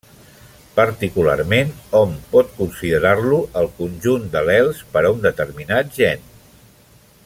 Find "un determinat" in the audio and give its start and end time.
5.17-5.97